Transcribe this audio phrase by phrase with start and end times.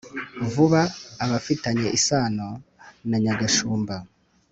[0.53, 0.81] Vuga
[1.23, 2.47] abafitanye isano
[3.09, 3.95] na Nyagashumba